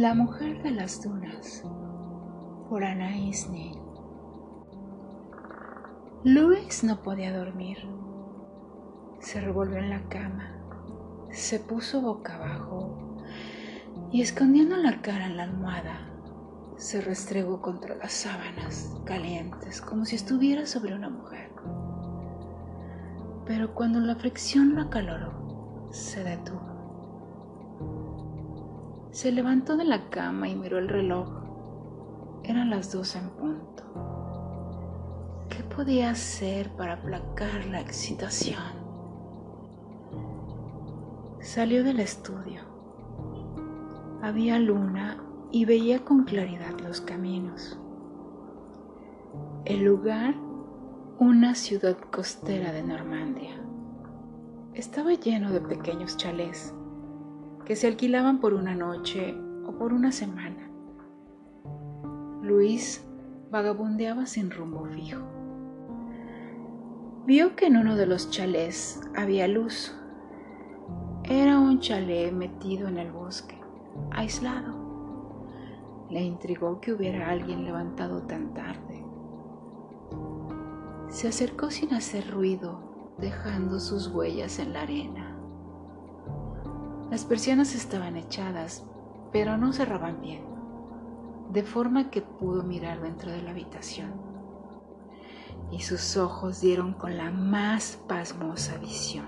[0.00, 1.62] La mujer de las dunas
[2.70, 3.78] por Anaïs Nin.
[6.24, 7.76] Luis no podía dormir.
[9.18, 10.56] Se revolvió en la cama,
[11.30, 13.18] se puso boca abajo
[14.10, 16.08] y escondiendo la cara en la almohada,
[16.78, 21.50] se restregó contra las sábanas calientes como si estuviera sobre una mujer.
[23.44, 26.70] Pero cuando la fricción lo acaloró, se detuvo.
[29.10, 31.28] Se levantó de la cama y miró el reloj.
[32.44, 33.82] Eran las dos en punto.
[35.48, 38.62] ¿Qué podía hacer para aplacar la excitación?
[41.40, 42.60] Salió del estudio.
[44.22, 47.80] Había luna y veía con claridad los caminos.
[49.64, 50.36] El lugar,
[51.18, 53.60] una ciudad costera de Normandía.
[54.74, 56.74] Estaba lleno de pequeños chalés
[57.64, 59.34] que se alquilaban por una noche
[59.66, 60.70] o por una semana.
[62.42, 63.06] Luis
[63.50, 65.22] vagabundeaba sin rumbo fijo.
[67.26, 69.94] Vio que en uno de los chalés había luz.
[71.24, 73.60] Era un chalé metido en el bosque,
[74.10, 74.74] aislado.
[76.08, 79.04] Le intrigó que hubiera alguien levantado tan tarde.
[81.08, 85.29] Se acercó sin hacer ruido, dejando sus huellas en la arena.
[87.10, 88.84] Las persianas estaban echadas,
[89.32, 90.44] pero no cerraban bien,
[91.52, 94.12] de forma que pudo mirar dentro de la habitación.
[95.72, 99.26] Y sus ojos dieron con la más pasmosa visión.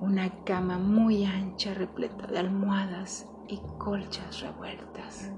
[0.00, 5.30] Una cama muy ancha repleta de almohadas y colchas revueltas.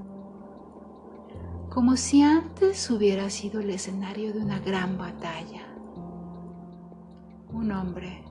[1.69, 5.67] Como si antes hubiera sido el escenario de una gran batalla.
[7.53, 8.25] Un hombre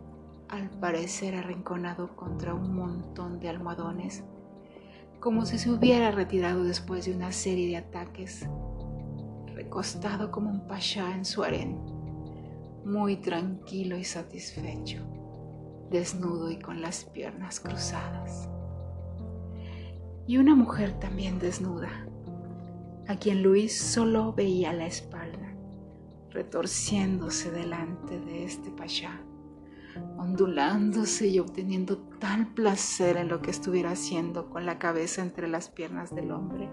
[0.53, 4.23] al parecer arrinconado contra un montón de almohadones,
[5.19, 8.47] como si se hubiera retirado después de una serie de ataques,
[9.55, 11.79] recostado como un pasha en su harén,
[12.85, 15.01] muy tranquilo y satisfecho,
[15.89, 18.47] desnudo y con las piernas cruzadas.
[20.27, 22.05] Y una mujer también desnuda,
[23.07, 25.55] a quien Luis solo veía la espalda,
[26.29, 29.19] retorciéndose delante de este pasha
[30.17, 35.69] ondulándose y obteniendo tal placer en lo que estuviera haciendo con la cabeza entre las
[35.69, 36.69] piernas del hombre,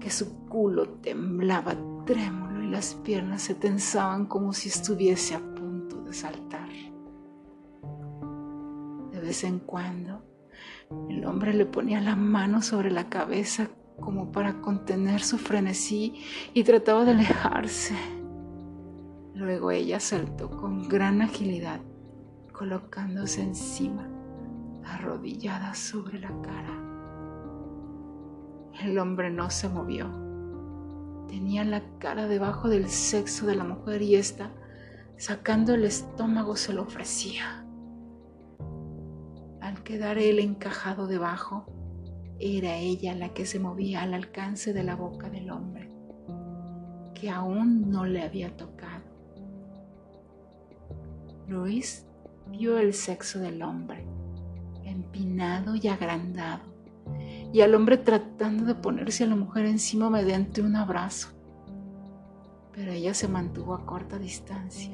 [0.00, 6.02] que su culo temblaba trémulo y las piernas se tensaban como si estuviese a punto
[6.02, 6.68] de saltar.
[9.12, 10.24] De vez en cuando,
[11.08, 13.68] el hombre le ponía la mano sobre la cabeza
[14.00, 16.14] como para contener su frenesí
[16.54, 17.94] y trataba de alejarse.
[19.34, 21.80] Luego ella saltó con gran agilidad
[22.62, 24.08] colocándose encima,
[24.84, 26.80] arrodillada sobre la cara.
[28.84, 30.06] El hombre no se movió.
[31.26, 34.52] Tenía la cara debajo del sexo de la mujer y ésta,
[35.16, 37.66] sacando el estómago, se lo ofrecía.
[39.60, 41.66] Al quedar él encajado debajo,
[42.38, 45.90] era ella la que se movía al alcance de la boca del hombre,
[47.12, 49.02] que aún no le había tocado.
[51.48, 52.06] Luis
[52.50, 54.06] vio el sexo del hombre,
[54.84, 56.62] empinado y agrandado,
[57.52, 61.28] y al hombre tratando de ponerse a la mujer encima mediante un abrazo.
[62.72, 64.92] Pero ella se mantuvo a corta distancia,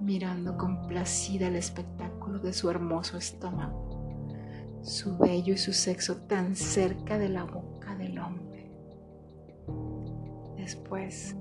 [0.00, 7.18] mirando complacida el espectáculo de su hermoso estómago, su vello y su sexo tan cerca
[7.18, 8.70] de la boca del hombre.
[10.56, 11.36] Después,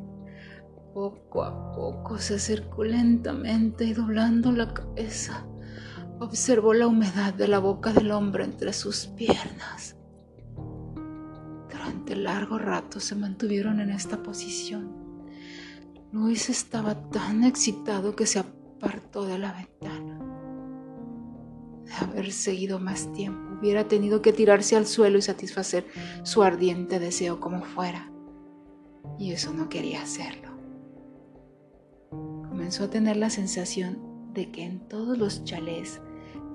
[0.98, 5.46] poco a poco se acercó lentamente y doblando la cabeza,
[6.20, 9.96] observó la humedad de la boca del hombre entre sus piernas.
[11.72, 14.92] Durante largo rato se mantuvieron en esta posición.
[16.12, 20.20] Luis estaba tan excitado que se apartó de la ventana.
[21.86, 25.86] De haber seguido más tiempo, hubiera tenido que tirarse al suelo y satisfacer
[26.24, 28.12] su ardiente deseo como fuera.
[29.20, 30.47] Y eso no quería hacerlo
[32.58, 34.00] comenzó a tener la sensación
[34.34, 36.02] de que en todos los chalés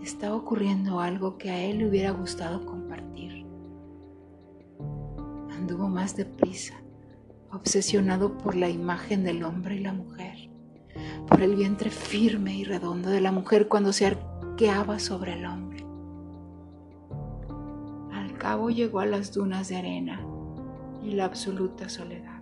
[0.02, 3.46] estaba ocurriendo algo que a él le hubiera gustado compartir.
[5.52, 6.74] Anduvo más deprisa,
[7.52, 10.50] obsesionado por la imagen del hombre y la mujer,
[11.28, 15.86] por el vientre firme y redondo de la mujer cuando se arqueaba sobre el hombre.
[18.12, 20.20] Al cabo llegó a las dunas de arena
[21.00, 22.41] y la absoluta soledad.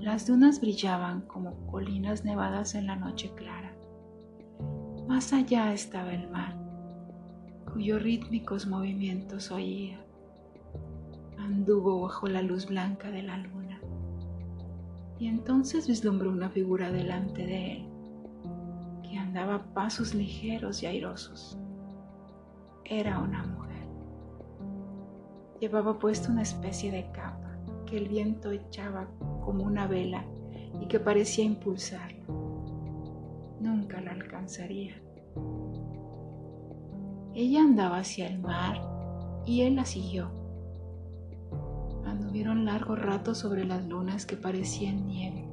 [0.00, 3.70] Las dunas brillaban como colinas nevadas en la noche clara.
[5.06, 6.56] Más allá estaba el mar,
[7.70, 10.00] cuyos rítmicos movimientos oía.
[11.38, 13.78] Anduvo bajo la luz blanca de la luna
[15.18, 17.86] y entonces vislumbró una figura delante de él
[19.02, 21.58] que andaba a pasos ligeros y airosos.
[22.86, 23.86] Era una mujer.
[25.60, 27.49] Llevaba puesta una especie de capa
[27.90, 29.08] que el viento echaba
[29.44, 30.24] como una vela
[30.80, 32.24] y que parecía impulsarla.
[33.60, 34.94] Nunca la alcanzaría.
[37.34, 38.80] Ella andaba hacia el mar
[39.44, 40.30] y él la siguió.
[42.06, 45.46] Anduvieron largo rato sobre las lunas que parecían nieve.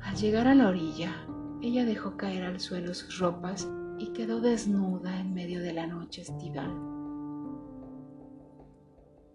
[0.00, 1.26] Al llegar a la orilla,
[1.62, 3.68] ella dejó caer al suelo sus ropas
[3.98, 6.95] y quedó desnuda en medio de la noche estival.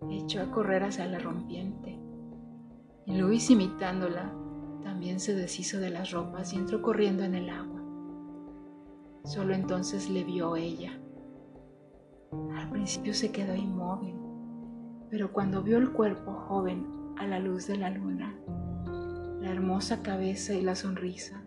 [0.09, 1.99] Echó a correr hacia la rompiente
[3.05, 4.33] y Luis imitándola
[4.83, 7.81] también se deshizo de las ropas y entró corriendo en el agua.
[9.25, 10.99] Solo entonces le vio ella.
[12.55, 14.15] Al principio se quedó inmóvil,
[15.09, 16.87] pero cuando vio el cuerpo joven
[17.17, 18.35] a la luz de la luna,
[19.39, 21.43] la hermosa cabeza y la sonrisa,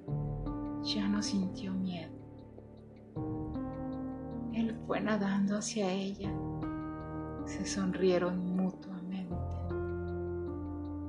[0.82, 2.12] ya no sintió miedo.
[4.52, 6.32] Él fue nadando hacia ella.
[7.46, 9.35] Se sonrieron mutuamente.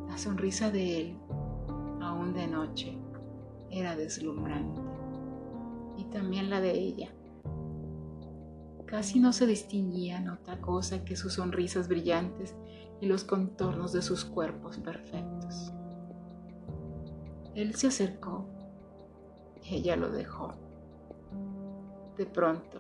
[0.08, 1.18] La sonrisa de él,
[2.02, 2.98] aún de noche,
[3.70, 4.82] era deslumbrante
[5.98, 7.10] y también la de ella.
[8.86, 12.56] Casi no se distinguían otra cosa que sus sonrisas brillantes
[13.02, 15.74] y los contornos de sus cuerpos perfectos.
[17.56, 18.46] Él se acercó,
[19.64, 20.54] ella lo dejó.
[22.18, 22.80] De pronto,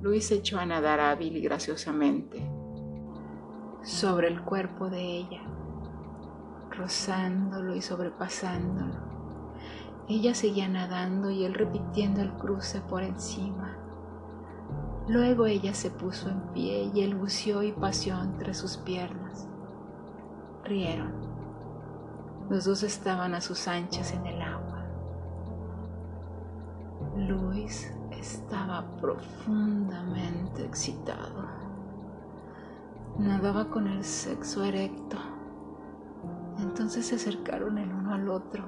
[0.00, 2.42] Luis echó a nadar hábil y graciosamente
[3.82, 5.42] sobre el cuerpo de ella,
[6.70, 9.12] rozándolo y sobrepasándolo
[10.08, 13.76] ella seguía nadando y él repitiendo el cruce por encima.
[15.08, 19.48] Luego ella se puso en pie y él buceó y paseó entre sus piernas.
[20.64, 21.12] Rieron.
[22.50, 24.84] Los dos estaban a sus anchas en el agua.
[27.16, 31.61] Luis estaba profundamente excitado.
[33.18, 35.18] Nadaba con el sexo erecto.
[36.58, 38.64] Entonces se acercaron el uno al otro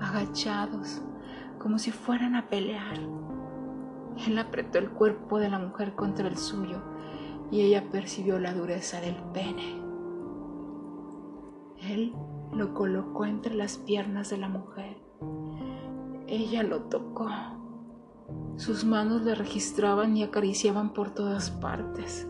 [0.00, 1.02] agachados,
[1.58, 2.98] como si fueran a pelear.
[4.26, 6.82] Él apretó el cuerpo de la mujer contra el suyo
[7.50, 9.82] y ella percibió la dureza del pene.
[11.80, 12.14] Él
[12.52, 14.98] lo colocó entre las piernas de la mujer.
[16.26, 17.28] Ella lo tocó.
[18.56, 22.28] Sus manos le registraban y acariciaban por todas partes.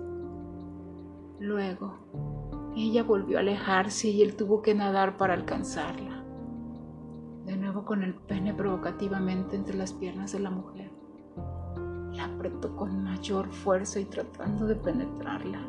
[1.44, 6.24] Luego, ella volvió a alejarse y él tuvo que nadar para alcanzarla
[7.44, 10.90] de nuevo con el pene provocativamente entre las piernas de la mujer.
[12.12, 15.68] La apretó con mayor fuerza y tratando de penetrarla.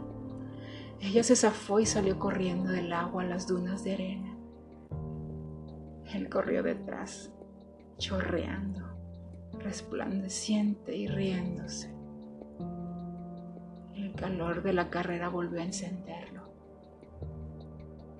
[1.01, 4.37] Ella se zafó y salió corriendo del agua a las dunas de arena.
[6.13, 7.33] Él corrió detrás,
[7.97, 8.81] chorreando,
[9.59, 11.94] resplandeciente y riéndose.
[14.15, 16.43] Calor de la carrera volvió a encenderlo.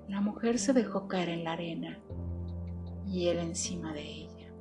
[0.08, 1.98] La mujer se dejó caer en la arena
[3.08, 4.52] y él encima de ella.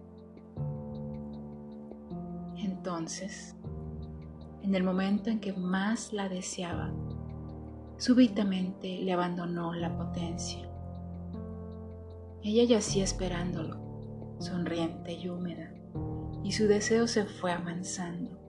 [2.56, 3.56] Entonces,
[4.62, 6.92] en el momento en que más la deseaba,
[7.98, 10.68] súbitamente le abandonó la potencia.
[12.42, 15.72] Ella yacía esperándolo, sonriente y húmeda,
[16.42, 18.43] y su deseo se fue amansando.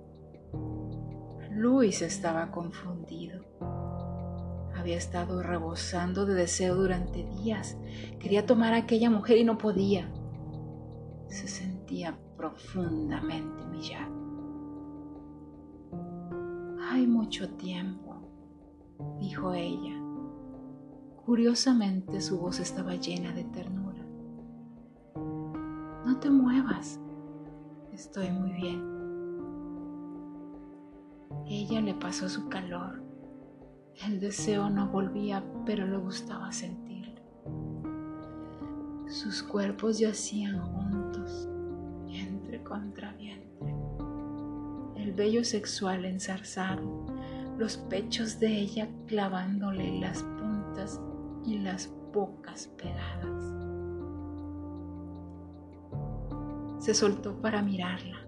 [1.55, 3.43] Luis estaba confundido
[4.85, 7.75] había estado rebosando de deseo durante días.
[8.19, 10.07] Quería tomar a aquella mujer y no podía.
[11.27, 14.13] Se sentía profundamente humillado.
[16.87, 18.15] Hay mucho tiempo,
[19.19, 19.99] dijo ella.
[21.25, 24.05] Curiosamente su voz estaba llena de ternura.
[26.05, 26.99] No te muevas,
[27.91, 28.94] estoy muy bien.
[31.47, 33.05] Ella le pasó su calor
[34.03, 37.21] el deseo no volvía, pero le gustaba sentirlo.
[39.07, 41.47] Sus cuerpos yacían juntos,
[42.05, 43.73] vientre contra vientre.
[44.97, 47.05] El vello sexual ensarzado,
[47.57, 50.99] los pechos de ella clavándole las puntas
[51.45, 53.43] y las bocas pegadas.
[56.79, 58.24] Se soltó para mirarla,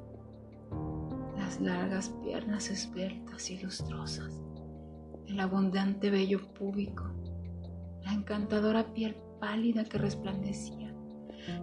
[1.48, 4.34] las largas piernas esbeltas y lustrosas
[5.28, 7.06] el abundante vello púbico,
[8.04, 10.94] la encantadora piel pálida que resplandecía,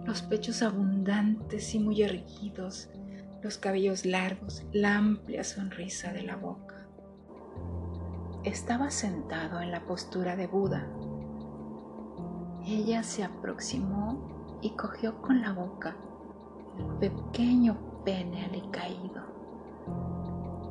[0.05, 2.89] los pechos abundantes y muy erguidos,
[3.43, 6.87] los cabellos largos, la amplia sonrisa de la boca.
[8.43, 10.87] Estaba sentado en la postura de Buda.
[12.65, 15.95] Ella se aproximó y cogió con la boca
[16.79, 19.35] el pequeño pene alicaído.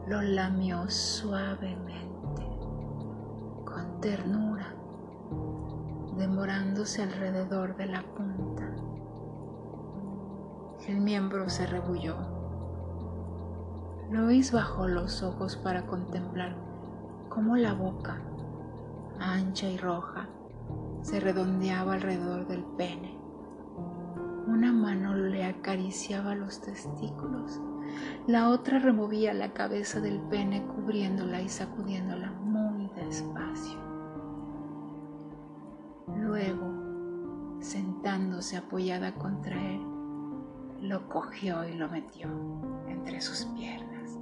[0.06, 2.42] Lo lamió suavemente,
[3.64, 4.74] con ternura,
[6.18, 8.68] demorándose alrededor de la punta.
[10.86, 12.16] El miembro se rebulló.
[14.10, 16.54] Luis bajó los ojos para contemplar
[17.30, 18.20] cómo la boca,
[19.18, 20.28] ancha y roja,
[21.00, 23.18] se redondeaba alrededor del pene.
[24.46, 27.58] Una mano le acariciaba los testículos,
[28.26, 33.78] la otra removía la cabeza del pene cubriéndola y sacudiéndola muy despacio.
[36.16, 39.80] Luego, sentándose apoyada contra él,
[40.80, 42.28] lo cogió y lo metió
[42.88, 44.18] entre sus piernas.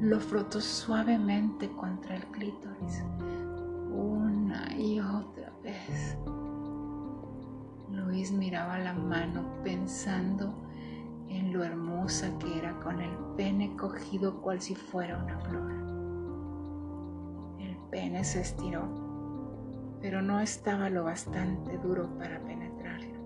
[0.00, 3.02] Lo frotó suavemente contra el clítoris
[3.90, 6.16] una y otra vez.
[7.90, 10.54] Luis miraba la mano pensando
[11.36, 15.72] en lo hermosa que era con el pene cogido cual si fuera una flor.
[17.60, 18.82] El pene se estiró,
[20.00, 23.16] pero no estaba lo bastante duro para penetrarlo.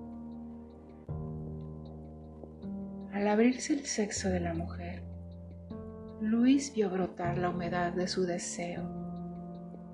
[3.12, 5.02] Al abrirse el sexo de la mujer,
[6.20, 8.82] Luis vio brotar la humedad de su deseo,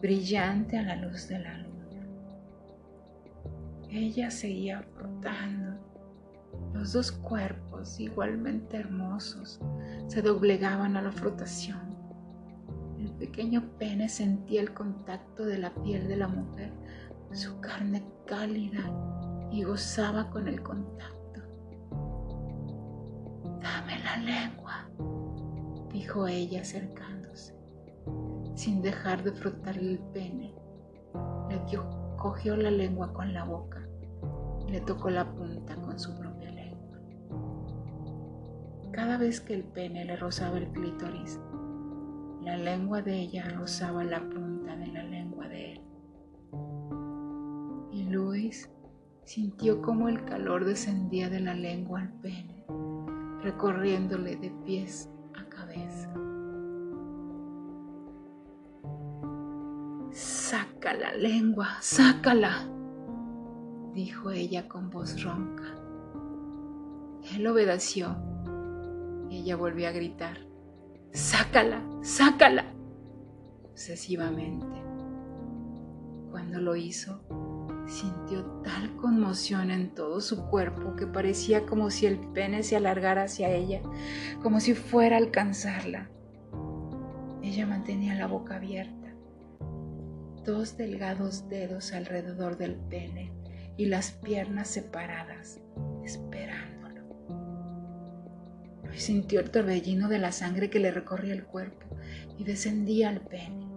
[0.00, 1.66] brillante a la luz de la luna.
[3.90, 5.86] Ella seguía flotando.
[6.72, 7.65] Los dos cuerpos,
[7.98, 9.60] igualmente hermosos,
[10.08, 11.96] se doblegaban a la flotación.
[12.98, 16.72] El pequeño pene sentía el contacto de la piel de la mujer,
[17.32, 18.82] su carne cálida,
[19.50, 21.40] y gozaba con el contacto.
[23.60, 24.90] Dame la lengua,
[25.92, 27.54] dijo ella acercándose,
[28.54, 30.54] sin dejar de frotar el pene.
[31.48, 31.60] Le
[32.16, 33.86] cogió la lengua con la boca
[34.68, 36.55] le tocó la punta con su propia.
[38.96, 41.38] Cada vez que el pene le rozaba el clítoris,
[42.40, 45.80] la lengua de ella rozaba la punta de la lengua de él.
[47.92, 48.70] Y Luis
[49.24, 52.64] sintió como el calor descendía de la lengua al pene,
[53.42, 56.10] recorriéndole de pies a cabeza.
[60.10, 62.66] Saca la lengua, sácala,
[63.92, 65.74] dijo ella con voz ronca.
[67.34, 68.16] Él obedeció
[69.30, 70.38] y ella volvió a gritar,
[71.12, 72.72] sácala, sácala,
[73.64, 74.66] obsesivamente.
[76.30, 77.22] Cuando lo hizo,
[77.86, 83.24] sintió tal conmoción en todo su cuerpo que parecía como si el pene se alargara
[83.24, 83.80] hacia ella,
[84.42, 86.10] como si fuera a alcanzarla.
[87.42, 89.14] Ella mantenía la boca abierta,
[90.44, 93.32] dos delgados dedos alrededor del pene
[93.76, 95.60] y las piernas separadas,
[96.04, 96.75] esperándolo.
[98.96, 101.86] Sintió el torbellino de la sangre que le recorría el cuerpo
[102.38, 103.68] y descendía al pene.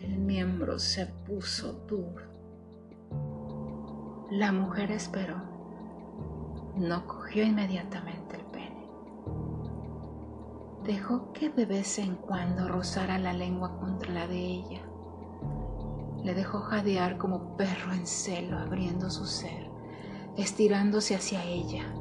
[0.00, 2.24] El miembro se puso duro.
[4.30, 5.42] La mujer esperó.
[6.76, 8.88] No cogió inmediatamente el pene.
[10.84, 14.90] Dejó que de vez en cuando rozara la lengua contra la de ella
[16.24, 19.70] le dejó jadear como perro en celo, abriendo su ser,
[20.36, 21.94] estirándose hacia ella.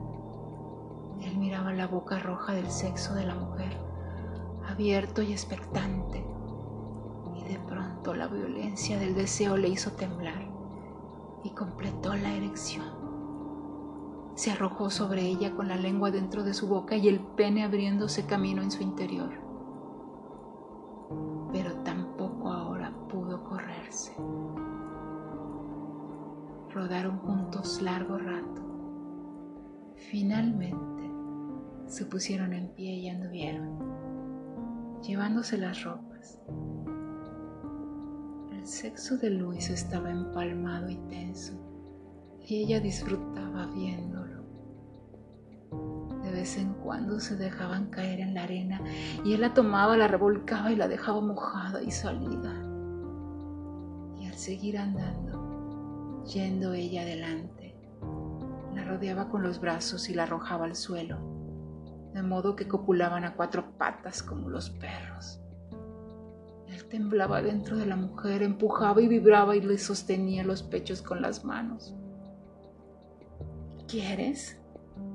[1.75, 3.71] La boca roja del sexo de la mujer,
[4.67, 6.25] abierto y expectante,
[7.37, 10.45] y de pronto la violencia del deseo le hizo temblar
[11.43, 12.83] y completó la erección.
[14.35, 18.25] Se arrojó sobre ella con la lengua dentro de su boca y el pene abriéndose
[18.25, 19.31] camino en su interior.
[21.53, 24.13] Pero tampoco ahora pudo correrse.
[26.73, 28.61] Rodaron juntos largo rato.
[30.11, 30.88] Finalmente
[31.89, 33.79] se pusieron en pie y anduvieron,
[35.01, 36.39] llevándose las ropas.
[38.51, 41.53] El sexo de Luis estaba empalmado y tenso,
[42.45, 44.43] y ella disfrutaba viéndolo.
[46.23, 48.79] De vez en cuando se dejaban caer en la arena
[49.25, 52.53] y él la tomaba, la revolcaba y la dejaba mojada y salida.
[54.19, 57.75] Y al seguir andando, yendo ella adelante,
[58.75, 61.38] la rodeaba con los brazos y la arrojaba al suelo,
[62.13, 65.39] de modo que copulaban a cuatro patas como los perros.
[66.67, 71.21] Él temblaba dentro de la mujer, empujaba y vibraba y le sostenía los pechos con
[71.21, 71.95] las manos.
[73.87, 74.59] ¿Quieres?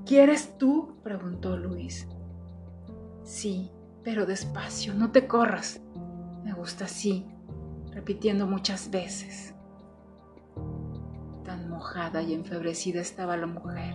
[0.05, 0.97] ¿Quieres tú?
[1.03, 2.09] preguntó Luis.
[3.23, 3.71] Sí,
[4.03, 5.81] pero despacio, no te corras.
[6.45, 7.27] Me gusta así,
[7.93, 9.55] repitiendo muchas veces.
[11.45, 13.95] Tan mojada y enfebrecida estaba la mujer.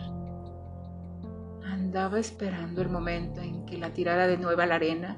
[1.80, 5.18] Andaba esperando el momento en que la tirara de nuevo a la arena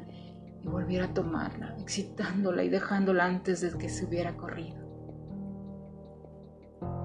[0.62, 4.78] y volviera a tomarla, excitándola y dejándola antes de que se hubiera corrido.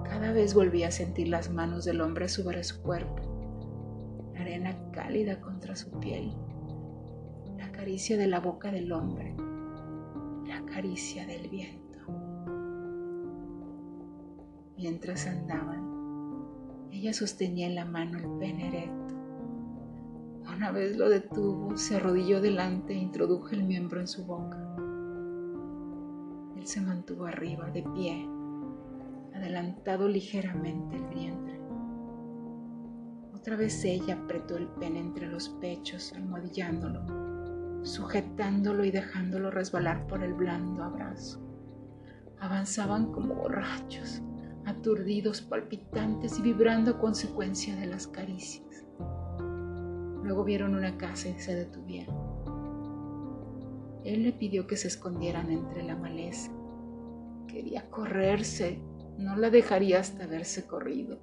[0.04, 5.40] Cada vez volvía a sentir las manos del hombre sobre su cuerpo, la arena cálida
[5.40, 6.34] contra su piel,
[7.56, 9.34] la caricia de la boca del hombre,
[10.46, 11.98] la caricia del viento.
[14.76, 19.06] Mientras andaban, ella sostenía en la mano el pene.
[20.54, 24.56] Una vez lo detuvo, se arrodilló delante e introdujo el miembro en su boca.
[26.56, 28.28] Él se mantuvo arriba, de pie,
[29.34, 31.60] adelantado ligeramente el vientre.
[33.34, 40.22] Otra vez ella apretó el pene entre los pechos, almohadillándolo, sujetándolo y dejándolo resbalar por
[40.22, 41.40] el blando abrazo.
[42.40, 44.22] Avanzaban como borrachos,
[44.64, 48.84] aturdidos, palpitantes y vibrando a consecuencia de las caricias.
[50.26, 52.16] Luego vieron una casa y se detuvieron.
[54.04, 56.50] Él le pidió que se escondieran entre la maleza.
[57.46, 58.80] Quería correrse,
[59.18, 61.20] no la dejaría hasta haberse corrido.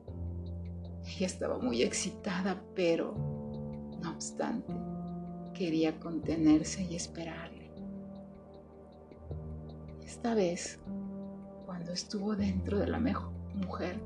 [1.06, 3.14] Ella estaba muy excitada, pero,
[4.02, 4.74] no obstante,
[5.54, 7.72] quería contenerse y esperarle.
[10.02, 10.80] Esta vez,
[11.66, 13.02] cuando estuvo dentro de la
[13.54, 14.00] mujer,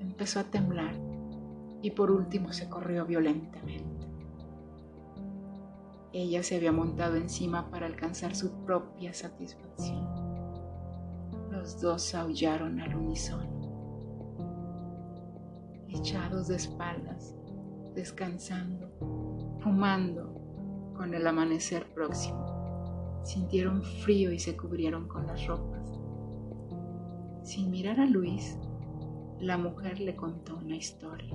[0.00, 1.11] empezó a temblar
[1.82, 4.06] y por último se corrió violentamente.
[6.12, 10.06] Ella se había montado encima para alcanzar su propia satisfacción.
[11.50, 13.50] Los dos aullaron al unísono.
[15.88, 17.34] Echados de espaldas,
[17.94, 18.90] descansando,
[19.60, 20.34] fumando
[20.94, 25.98] con el amanecer próximo, sintieron frío y se cubrieron con las ropas.
[27.42, 28.58] Sin mirar a Luis,
[29.40, 31.34] la mujer le contó una historia.